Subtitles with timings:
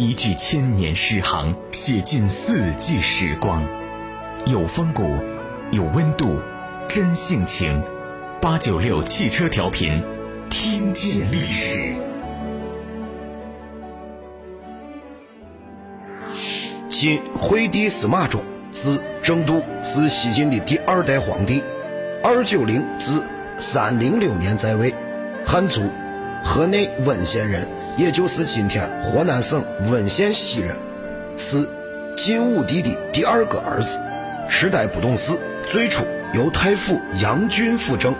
[0.00, 3.62] 一句千年诗行，写尽四季时光，
[4.46, 5.02] 有风骨，
[5.72, 6.40] 有温度，
[6.88, 7.82] 真性情。
[8.40, 10.02] 八九六汽车调频，
[10.48, 11.92] 听见历史。
[16.88, 21.62] 晋惠帝司马衷，字正度，是西晋的第二代皇帝，
[22.24, 23.20] 二九零至
[23.58, 24.94] 三零六年在位，
[25.44, 25.82] 汉族
[26.42, 30.76] 河内温县人，也就是今天河南省温县西人，
[31.36, 31.68] 是
[32.16, 33.98] 晋武帝的第二个儿子。
[34.48, 38.14] 时代不懂事，最初由太傅杨俊辅政。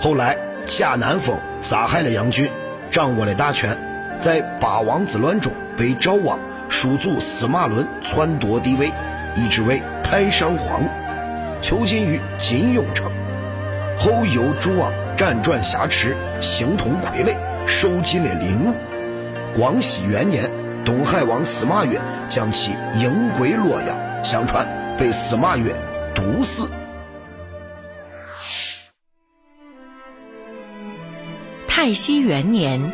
[0.00, 2.48] 后来，贾南风杀害了杨俊，
[2.90, 3.76] 掌握了大权，
[4.18, 8.92] 在八王之乱中被赵王叔祖司马伦篡夺帝位，
[9.36, 10.82] 一直为太上皇，
[11.60, 13.10] 囚禁于金庸城。
[13.98, 18.74] 后由诸王辗转挟持，形同傀儡，受尽了凌辱。
[19.54, 20.50] 光熙元年，
[20.84, 24.66] 东海王司马越将其迎归洛阳，相传
[24.98, 25.72] 被司马越
[26.12, 26.72] 毒死。
[31.68, 32.92] 太熙元年，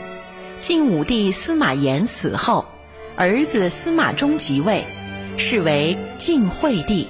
[0.60, 2.66] 晋武帝司马炎死后，
[3.16, 4.84] 儿子司马衷即位，
[5.38, 7.08] 是为晋惠帝。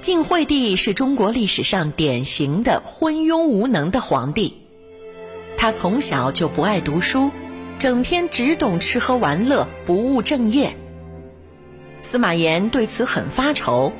[0.00, 4.56] 晋惠帝是中国历史上典型的昏庸无能的皇帝。
[5.58, 7.32] 他从小就不爱读书，
[7.78, 10.76] 整天只懂吃喝玩乐，不务正业。
[12.02, 13.92] 司马炎对此很发愁，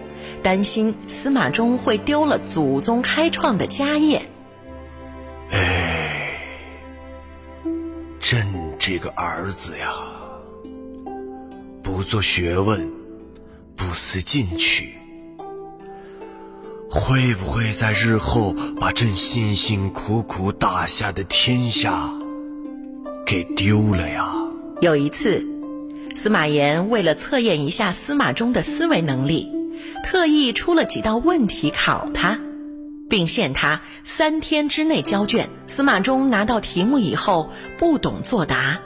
[0.42, 4.28] 担心司马衷会丢了祖宗开创的家业。
[8.20, 8.46] 朕
[8.78, 9.94] 这个儿子呀，
[11.82, 12.90] 不做学问，
[13.76, 14.94] 不思进取，
[16.90, 22.12] 会不会在日后把朕辛辛苦苦打下的天下
[23.28, 24.26] 给丢了呀？
[24.80, 25.46] 有一次，
[26.14, 29.52] 司马炎为了测验一下司马衷的思维能力，
[30.02, 32.40] 特意出了几道问题考他。
[33.10, 35.48] 并限他三天之内交卷。
[35.66, 38.80] 司马衷拿到题目以后不懂作答。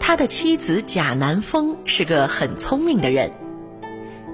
[0.00, 3.32] 他的妻子贾南风是个很聪明的人，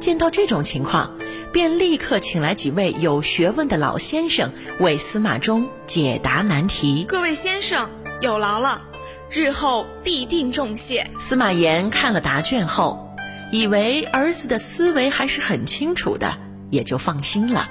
[0.00, 1.14] 见到这种情况，
[1.52, 7.04] 便立刻请来几位有学问的老先生为司马衷解答难题。
[7.06, 7.88] 各位先生
[8.20, 8.82] 有劳了，
[9.30, 11.08] 日后必定重谢。
[11.20, 13.14] 司马炎看了答卷后，
[13.52, 16.36] 以为儿子的思维还是很清楚的，
[16.68, 17.68] 也就放心了。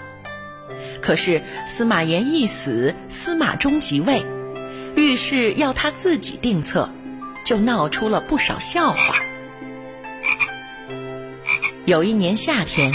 [1.01, 4.23] 可是司马炎一死，司马衷即位，
[4.95, 6.89] 遇事要他自己定策，
[7.43, 9.19] 就闹出了不少笑话。
[11.85, 12.93] 有一年夏天，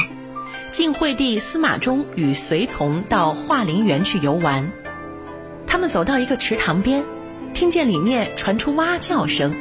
[0.73, 4.71] 晋惠帝司马衷与随从到华林园去游玩，
[5.67, 7.05] 他们走到一个池塘边，
[7.55, 9.55] 听见里面传出蛙叫声。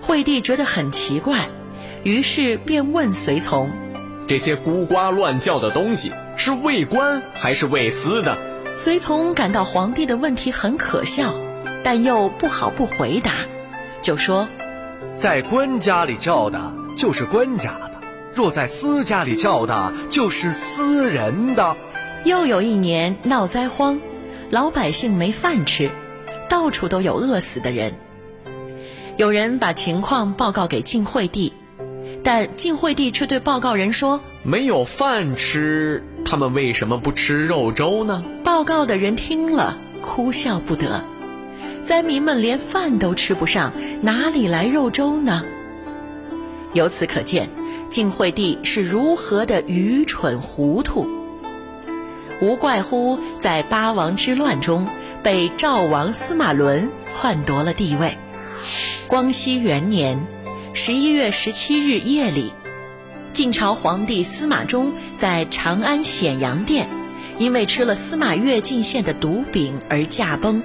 [0.00, 1.48] 惠帝觉得很奇怪，
[2.02, 3.70] 于是便问随从
[4.26, 8.38] ：“这些咕呱乱叫的东西？”是为官还是为私的？
[8.78, 11.34] 随从感到皇帝的问题很可笑，
[11.84, 13.44] 但又不好不回答，
[14.00, 14.48] 就说
[15.14, 17.92] ：“在官家里叫的就是官家的，
[18.34, 21.76] 若在私家里叫的就是私人的。”
[22.24, 24.00] 又有一年闹灾荒，
[24.48, 25.90] 老百姓没饭吃，
[26.50, 27.94] 到处都有饿死的人。
[29.16, 31.52] 有人把情况报告给晋惠帝，
[32.22, 38.22] 但晋惠帝却对报告人说：“没有饭吃。”他们为什么不吃肉粥呢？
[38.44, 41.04] 报告的人听了，哭笑不得。
[41.82, 43.72] 灾民们连饭都吃不上，
[44.02, 45.44] 哪里来肉粥呢？
[46.72, 47.48] 由此可见，
[47.88, 51.06] 晋惠帝是如何的愚蠢糊涂。
[52.40, 54.86] 无怪乎在八王之乱中，
[55.22, 58.16] 被赵王司马伦篡夺了帝位。
[59.06, 60.18] 光熙元年
[60.72, 62.52] 十一月十七日夜里。
[63.32, 66.88] 晋朝皇帝司马衷在长安显阳殿，
[67.38, 70.62] 因为吃了司马越进献的毒饼而驾崩，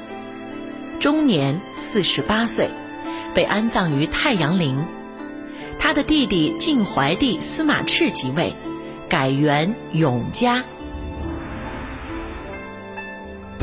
[0.99, 2.69] 终年四十八岁，
[3.35, 4.85] 被安葬于太阳陵。
[5.77, 8.55] 他的弟弟晋怀帝司马炽即位，
[9.07, 10.63] 改元永嘉。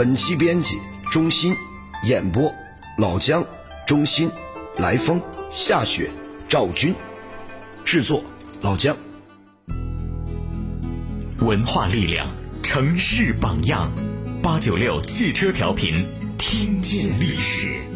[0.05, 0.81] 本期编辑：
[1.13, 1.55] 中心，
[2.03, 2.53] 演播：
[2.99, 3.47] 老姜、
[3.87, 4.29] 中心、
[4.79, 5.23] 来风、
[5.53, 6.11] 夏雪、
[6.49, 6.93] 赵军，
[7.85, 8.25] 制作。
[8.63, 8.97] 老姜，
[11.39, 12.27] 文化力量，
[12.65, 13.89] 城市榜样，
[14.43, 16.05] 八九六汽车调频，
[16.37, 17.92] 听见历史。